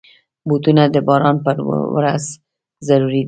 [0.47, 1.57] بوټونه د باران پر
[1.97, 2.23] ورځ
[2.87, 3.19] ضروري دي.